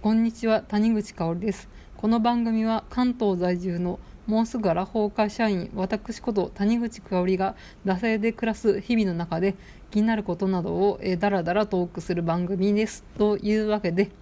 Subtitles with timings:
[0.00, 0.60] こんにちは。
[0.60, 1.68] 谷口香織です。
[1.96, 9.56] この番組は関東在住のもうすぐアラフォー会社員私こと谷口香織が惰性で暮らす日々の中で
[9.90, 14.12] 気になることなどを、え、だらだらトークする番組ですというわけで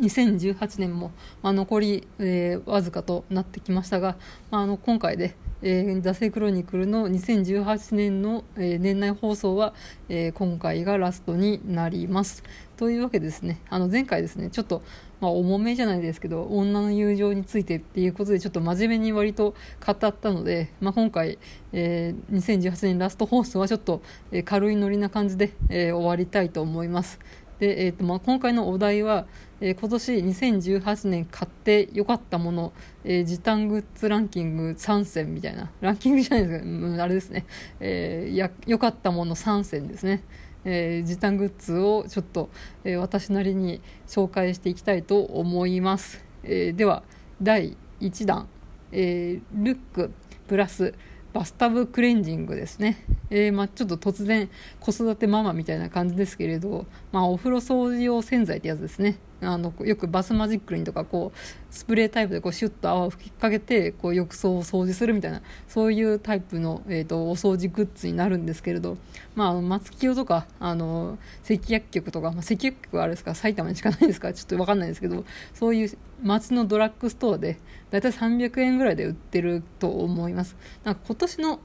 [0.00, 1.12] 2018年も、
[1.42, 4.16] まあ、残り、えー、わずかとなってきましたが、
[4.50, 9.74] まあ、あの今回で、えー、ザセクロニクルの2018年の、えー、年内放送は、
[10.08, 12.42] えー、今回がラストになります。
[12.76, 14.82] というわけですね、あの前回ですね、ちょっと、
[15.20, 19.54] まあ、重めじゃないですけど、女の友情についてっていうことで、ちょっと真面目に割と
[19.84, 21.38] 語ったので、まあ、今回、
[21.72, 27.18] えー、2018年ラスト放送はちょっと、え、軽いノリな感じで、え、終わりたいと思います。
[27.58, 29.26] で、えーとまあ、今回のお題は、
[29.60, 32.72] えー、今年2018年買ってよかったもの、
[33.04, 35.70] えー、時短グッズランキング3選みたいな。
[35.80, 37.46] ランキングじゃないですか、うん、あれですね、
[37.80, 40.22] えー、や良かったもの3選ですね、
[40.64, 42.50] えー、時短グッズをちょっと、
[42.84, 47.02] えー、私なりに紹介していきたいと思います、えー、では
[47.42, 48.48] 第1弾、
[48.92, 50.12] えー、ルック
[50.46, 50.94] プラス
[51.38, 54.50] バスタブクレンジングですね、えー、まあ、ちょっと突然
[54.80, 59.18] 子育てママみたいな感じですけれど、まあ、お風呂掃除用洗剤ってやつですね。
[59.40, 61.38] あのよくバスマジックリンとかこう
[61.70, 68.96] スプレータイプでこうシュッと泡を吹きかけてこう浴槽を掃除するみたいなそういうタイプの、えーと、お掃除グッズになるんですけれど、
[69.36, 77.58] まあ、松清とかあの赤薬局とか、まあ、赤薬局はあれですか埼玉にしかないですかちょっと分かんないですけどそういう街のドラッグストアで
[77.90, 80.56] だいい300円ぐらいで売ってると思います。
[80.84, 81.60] なんか今年の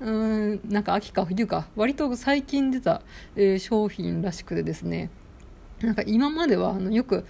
[0.00, 3.02] うんなんか秋か冬か割と最近出た、
[3.36, 5.10] えー、商品らしくてですね
[5.84, 7.24] なんか今まではあのよく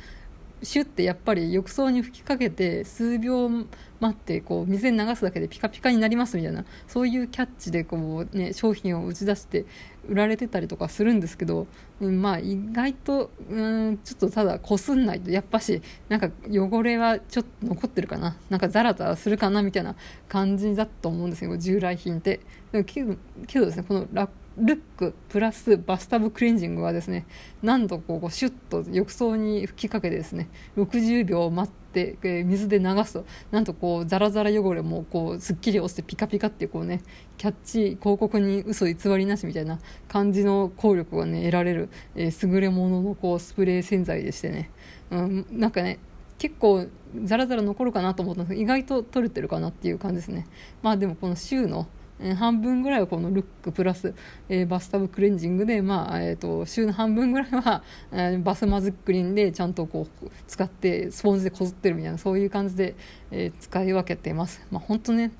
[0.64, 3.48] シュッてやっぱり浴槽に吹きかけて数秒
[4.00, 9.66] 待ってこう水に流すだけでピカピカになりますみたいなそういうキャッチでこう、ね、商品を打ち出して
[10.08, 11.66] 売られてたりとかするんですけど、
[12.00, 19.94] うん、まあ意外とうんちょっとただこすんないとやっぱしなんか汚れはちょっと残ってるかななんかザラザラするかなみたいな
[20.28, 22.40] 感じだと思うんですよ従来品って。
[22.86, 23.14] けど
[23.46, 27.26] けどですねこのラッルックプラスバスタブクレンジングはですね
[27.62, 37.02] 何度こうシュッと浴槽に吹きかけてですね60秒待って水で流すとなんとこうザラザラ汚れもこうすっきり落ちてピカピカってこうね
[37.38, 39.78] キャッチ広告に嘘偽りなしみたいな
[40.08, 44.70] 感じの効力がね得られる、えー、優れもののこうスプレー洗剤でしてね、
[45.10, 45.98] うん、なんかね
[46.38, 46.86] 結構
[47.24, 50.46] ザラザラ残るかなと思ったんですけど意外と取れてるかなっていう感じですね。
[50.82, 51.86] まあでもこの週の、
[52.36, 54.14] 半分ぐらいはこのルックプラス、
[54.48, 57.82] えー、バスタブクレンジングで、まあえーと、週の半分ぐらいは、
[58.12, 62.94] えー、バスマズックリンでちゃんとこう使ってスポンジでこすってるみたいなそういう感じで、
[63.30, 64.64] え使い分けています。
[64.70, 65.32] まあ、本当ね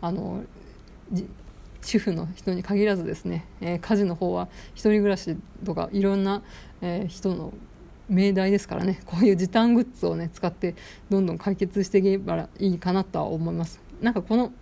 [0.00, 0.42] あの
[1.82, 6.42] 主婦の人に限らずですね、え家事の方は1人暮らしとかいろんな、
[6.80, 7.52] え人の
[8.08, 10.74] 命題ですからねこういう時短グッズをね使って
[11.08, 14.52] どんどん解決していけばいいかなとは思いますなんかこの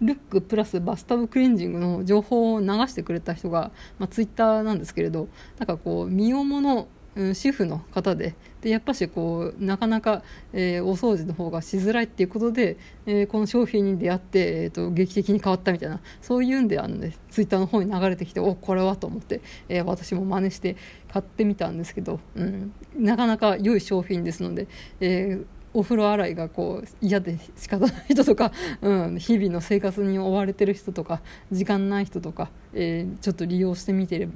[0.00, 5.28] ルックプラスバスタブクレンジングの情報を流してくれた人が、まあ、ツイッターなんですけれど
[5.58, 6.88] なんかこう身重の
[7.34, 20.76] 主婦の方ででやっぱしこうなかなか、えー、お掃除の方がしづらいっていうことで、えー、この商品に出会って、えーと、劇的に変わったみたいなそういうんであの、ね、ツイッターの方に流れてきておこれはと思って、えー、私も真似して
[21.12, 24.66] 買ってみたんですけど、うん、なかなか良い商品ですので、
[25.00, 31.20] えーお風呂洗いがこう嫌で仕方ない人とか、うん、日々の生活に追われてる人とか
[31.50, 34.32] 時間ない人とか、えー、ちょっと利用してみてれば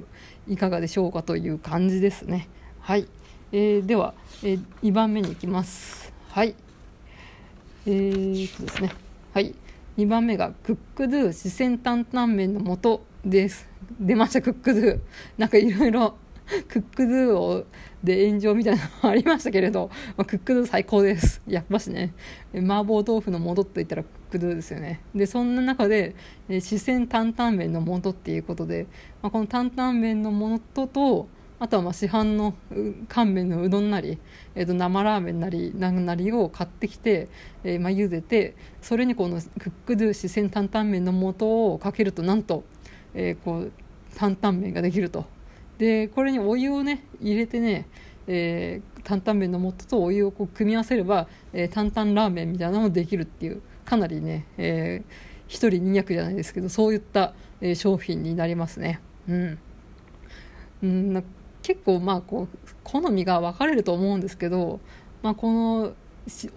[0.49, 2.49] いかがでしょうかという感じですね。
[2.81, 3.07] はい、
[3.53, 4.13] えー、では、
[4.43, 6.11] えー、2番目に行きます。
[6.27, 6.55] はい、
[7.85, 8.91] えー、とですね。
[9.33, 9.55] はい、
[9.97, 13.67] 2番目がクックドゥ四川担々麺の素です。
[13.97, 14.99] 出ましたクックドゥ。
[15.37, 16.17] なんかいろいろ
[16.67, 17.65] クックドゥを
[18.03, 21.41] で炎上みたいなのもありましたけれど、 まあ、クックドゥ最高です。
[21.47, 22.13] やっぱしね
[22.53, 25.01] 麻婆豆腐の元って言ったらクックドゥですよね。
[25.13, 26.15] でそんな中で
[26.47, 28.87] 四川担々麺の元っていうことで、
[29.21, 31.27] まあ、この担々麺の元と
[31.59, 32.53] あとはまあ市販の
[33.09, 34.17] 乾麺のうどんなり、
[34.55, 37.27] えー、と生ラーメンなり何なりを買ってきて、
[37.65, 42.63] えー、まあ茹でてそれにこのクックドゥ四川担々麺の素をかけるとなんと、
[43.13, 43.71] えー、こう
[44.15, 45.25] 担々麺ができると。
[45.79, 47.87] でこれにお湯をね入れてね、
[48.27, 58.99] えー、担々麺の素とお湯をこう組み合わせれば、えー、担々ラーメンみたいなのもできるっていうかなりね、えー、1人2役じゃないですけどそういった、えー、商品になりますね。
[59.27, 59.59] うん、
[60.83, 61.23] うん
[61.61, 64.81] 結構まあこう好みが分かれると思うんですけど、
[65.21, 65.93] まあ、この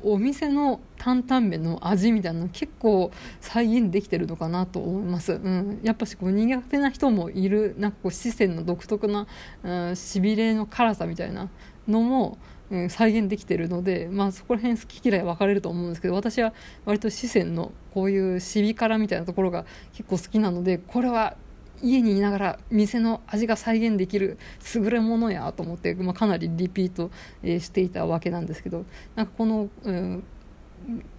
[0.03, 3.11] お店の担々麺の味みたいなの結構
[3.41, 9.27] 再現できてるのかなと思います、うん、やっぱしこう苦手な人もいるなんかこう四川の独特な、
[9.63, 11.49] うん、しびれの辛さみたいな、
[11.89, 12.39] のも、
[12.71, 16.53] うん、再現できてるので、まあ、そこら辺好き嫌い分かれると思うんですけど私は
[16.85, 21.37] 割と四川のこういうシビ辛みたいなところが結構好きなのでこれは
[21.83, 24.39] 家にいながら店の味が再現できる
[24.75, 27.11] 優れものやと思って、まあ、かなりリピート、
[27.43, 28.85] え、していたわけなんですけど
[29.17, 30.25] なんかこの、うん、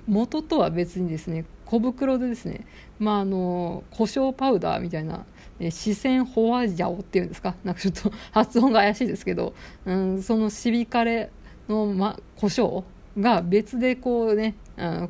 [0.07, 2.65] 元とは別にですね小袋でですね、
[2.99, 5.25] まあ、あの胡椒パウダーみたいな
[5.59, 7.55] 四川ホワジャオっていうんですか？
[7.63, 9.53] なんかちょっと発音が怪しいですけど、
[9.85, 11.31] うん、そのシビカレ
[11.69, 12.83] の、ま、胡椒
[13.17, 14.55] が別でこうね、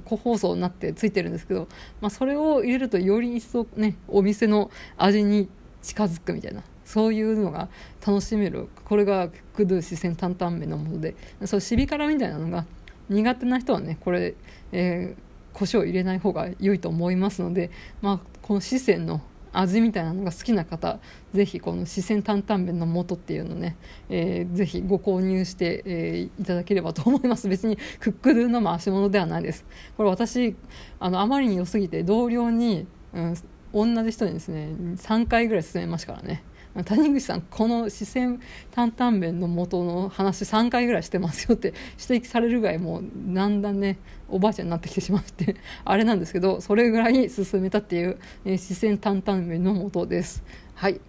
[0.06, 1.68] 個包装になってついてるんですけど、
[2.02, 5.50] まあ、それを入れるとより一層ねお店の味に
[5.82, 7.70] 近づくみたいなそういうのが
[8.06, 8.68] 楽しめる。
[8.86, 11.16] これがクドゥ四川担々麺のもので
[11.46, 12.66] そうシビ辛みたいなのが
[13.10, 14.36] 苦手な人はねこれ、
[14.72, 17.72] えー、胡椒入れない方が良いと思いますので、
[18.02, 19.22] まあ、この四川の
[19.54, 21.00] 味みたいなのが好きな方
[21.34, 23.78] ぜひこの四川担々麺の素っていうのね、
[24.10, 27.48] えー、ぜひご購入して、えー、いただければと思います。
[27.48, 29.66] 別にクックドゥの回し物ではないです。
[29.96, 30.56] これ私
[31.00, 33.36] あのあまりに良すぎて同僚に、うん、
[33.74, 36.44] 同じ人にですね3回ぐらい勧めましたからね。
[36.82, 38.40] 谷口さんこの四川
[38.72, 41.74] 担々麺の元の話3回ぐらいしてますよって
[42.10, 45.56] 指摘されるぐらいもうだんだんねおばあちゃんになってきてしまって
[45.86, 50.44] あれなんですけどそれぐらい進めたっていう、えー、四川担々麺の元です。
[50.74, 51.00] はい。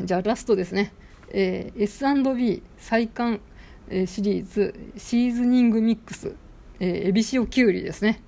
[0.00, 0.92] じゃあラストですね、
[1.30, 3.40] えー、S&B 再刊、
[3.88, 6.34] えー、シリーズシーズニングミックス、
[6.80, 8.20] えー、エビ塩きゅうりですね。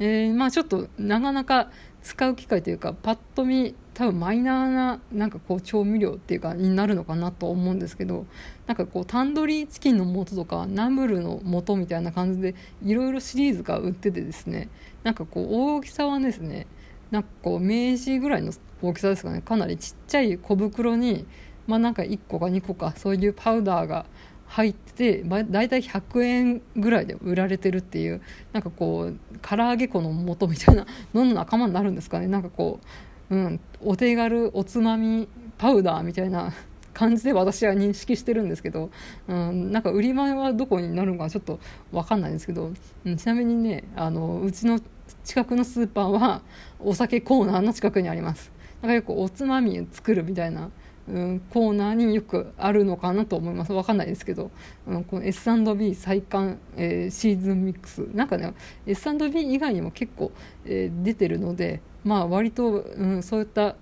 [0.00, 1.70] えー、まあちょっとなかなか
[2.02, 8.24] 使う機会というかパッと見多分マイナーななんかこう調味料っていうかになるのかなと思うんですけど
[8.66, 14.70] なんかこうタンドリーチキンの素とかナムルの素みたいな感じでいろいろシリーズが売っててですね
[15.02, 16.66] なんかこう大きさはですね
[17.10, 19.42] なんかこう明治ぐらいの大きさですかね。
[19.42, 21.26] かなりちっちゃい小袋に
[21.66, 24.06] まあなんか1個か2個かそういうパウダーが
[24.46, 28.22] 入ってて、まあ、大体100円ぐらいで売られてるっていう
[28.54, 32.28] なんかこう唐揚げ粉の素みたいなのの仲間になるんですかね。
[32.28, 32.86] なんかこう、
[33.30, 36.52] うん、お手軽おつまみパウダーみたいな
[36.92, 38.90] 感じで私は認識してるんですけど、
[39.28, 41.60] うん、なんか売り前はどこになるのかちょっと
[41.92, 42.72] 分かんないんですけど、
[43.04, 44.80] うん、ちなみにねあのうちの
[45.24, 46.42] 近くのスーパーは
[46.78, 48.50] お酒コーナーの近くにあります。
[48.82, 50.70] なんかよくおつまみ作るみたいな
[51.10, 53.72] うん、コーナーによくあるのかなと思います。
[53.72, 54.50] 分かんないですけど、
[54.86, 58.08] うん、この S&B 再刊、えー、シーズンミックス。
[58.14, 58.54] なんかね
[58.86, 60.32] S&B 以外にも結構、
[60.64, 63.76] えー、出てるのでまあ割と、うん、そういった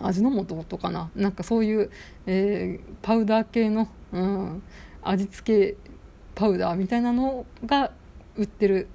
[0.00, 1.10] 味の素とかな。
[1.14, 1.90] なんかそういう、
[2.26, 4.62] えー、パウダー系の、うん、
[5.02, 5.90] 味付け
[6.34, 7.92] パウダーみたいなのが
[8.36, 8.88] 売ってる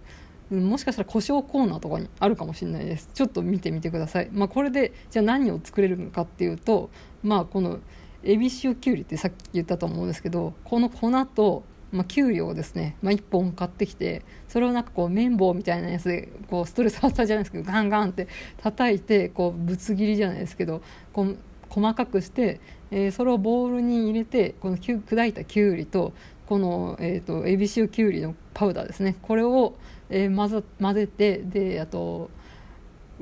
[0.51, 3.09] もしかしたら胡椒コーナーとかにあるかもしれないです。
[3.13, 6.89] ちょっと見てみてください、まあ、これでじゃあ何を作れるのかっていうと
[7.23, 7.79] まあこの
[8.23, 18.27] エビ塩きゅうりってさっき言ったと思うんですけどこの粉と、まあ、きゅうりをですね、まあ、1本買ってきてそれをなんかこう綿棒みたいなやつでこうストレス発散じゃないですけどガンガンって
[18.57, 20.81] 叩いてこうぶつ切りじゃないですけど
[21.13, 21.37] こう
[21.69, 22.59] 細かくして、
[22.91, 26.13] えー、それをボウルに入れてこの砕いたきゅうりと
[26.45, 29.15] この、えーと、エビ塩きゅうりのパウダーですね。
[29.21, 29.75] これを、
[30.09, 32.29] えー、混ぜ混ぜてであと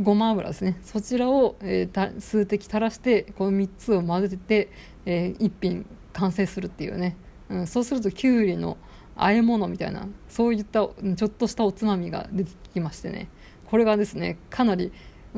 [0.01, 0.79] ごま油ですね。
[0.83, 4.69] そちらを、えー、数滴垂らしてこの3つを混ぜて、
[5.05, 7.15] えー、一品完成するっていうね、
[7.49, 8.77] うん、そうするときゅうりの
[9.15, 13.29] 和え物みたいなそういったちょっとしたおつまみが出てきましてね。
[13.65, 14.91] これがですねかなり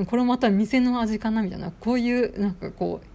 [0.08, 3.08] これまた店の味かなみたいなこういうなんかこう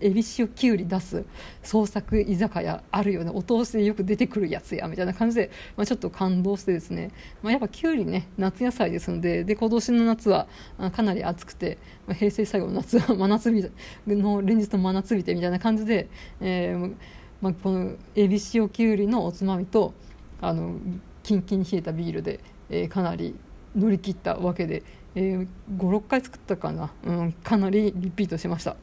[0.00, 1.24] エビ塩きゅうり出す
[1.62, 7.10] 創作居酒屋あるよねお通しでよく出てくるやつやみたいな感じで、まあ、ちょっと感動してですね、
[7.42, 10.46] まあ、やっぱきゅうりね夏野菜ですのでで今年の夏は
[10.92, 13.70] かなり暑くて、まあ、平成最後の夏は真夏日
[14.06, 16.08] の連日の真夏日でみたいな感じで、
[16.40, 16.94] えー
[17.40, 19.94] まあ、このエビ塩きゅうりのおつまみと
[20.40, 20.76] あの
[21.22, 23.34] キンキンに冷えたビールで、えー、かなり
[23.74, 24.82] 乗り切ったわけで、
[25.14, 28.76] えー、56回作ったかな、うん、かなりリピートしました。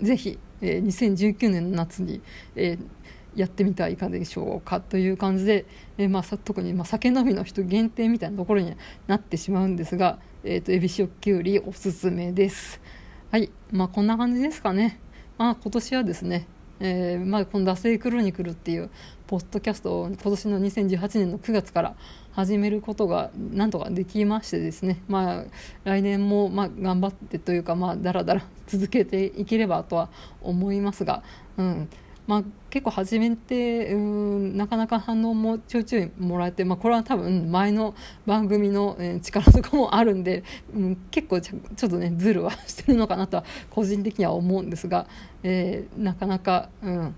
[0.00, 2.20] ぜひ、えー、2019年の夏に、
[2.54, 5.66] えー、やってみてはいかがでしょうかという感じで、
[5.98, 8.74] えーまあ、特に、まあ、酒飲みの人限定みたいなところに
[9.06, 12.80] なってしまうんですが、えーと、エビ塩きゅうりおすすめです。
[13.30, 14.98] はいまあ、こんな感じですかね。
[15.36, 16.46] まあ、今年はですね、
[16.80, 18.90] えーまあ、この「惰性クロニクル」っていう
[19.26, 21.96] ポッドキャストを今年の2018年の9月から
[22.36, 25.44] 始めることがなんとかできましてですね、まあ、
[25.84, 30.10] 来年もまあ頑張ってというか、まあ、だらだら続けていければとは
[30.42, 31.22] 思いますが、
[31.56, 31.88] うん。
[32.26, 37.94] まあ、結構始めてうんなかなか反応もちょいちょいもらえて、まあ、これは多分前の
[38.26, 40.42] 番組の、力とかもあるんで、
[40.74, 45.06] うん、結構ちょっとねズルはしてるのかなとは個人的には思うんですが、
[45.42, 47.14] えー、なかなか、うん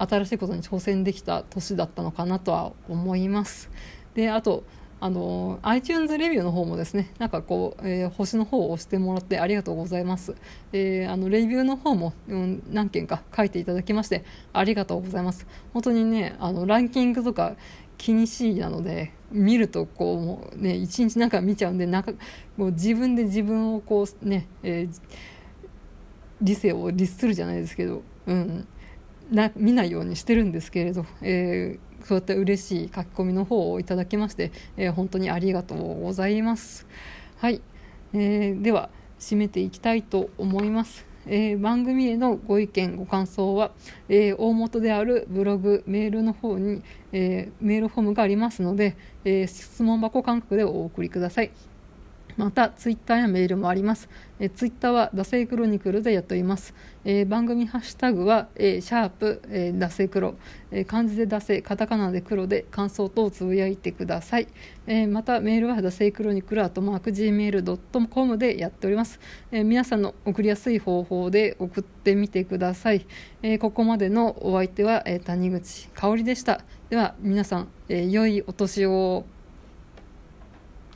[0.00, 3.70] 新しいことに挑戦できた年だったのかなとは思います。
[4.14, 4.64] であと
[5.02, 10.34] あの iTunes レビューの方もですねなんかこう、えー、星の方を押してもらってありがとうございます、
[10.72, 15.46] えー、あのレビューの方も、うん、何件か書いていただきましてありがとうございます。
[15.72, 17.56] 本当にねあのランキングとか
[17.96, 22.12] 気にしいなので見るとこうもうね一日なんか見ちゃうんでなんか
[22.58, 25.00] もう自分で自分をこうね、えー、
[26.42, 28.66] 理性を律するじゃないですけど、うん、
[29.30, 36.86] な見ないようにしてるんですけれど、えーそうやって嬉しい書き込みの方をいただきまして、えー、本当にありがとうございます。
[37.38, 37.60] はい、
[38.12, 41.06] えー、では締めていきたいと思います。
[41.26, 43.72] えー、番組へのご意見ご感想は、
[44.08, 51.50] えー、大元であるブログメールの方に、えー、メールフォームがありますので、え質問箱感覚でお送りください。
[52.40, 54.08] またツイッターやメールもあります。
[54.38, 56.74] えツイッターはダセイクロニクルでやっております。
[57.04, 60.36] えー、番組ハッシュタグは、えー、シャープ、えー、ダセクロ、
[60.70, 64.48] えー、漢字でダセ、カタカナで黒で感想等をつぶやいてください。
[64.86, 69.20] え、またメールはダセイクロニクルアトマーク Gmail.com でやっております、
[69.52, 69.62] え。
[69.62, 73.06] 皆さんの送りやすい方法で送ってみてください。
[73.42, 76.64] え、ここまでのお相手は、え、谷口香織でした。
[76.88, 79.26] では皆さん、え、良いお年を。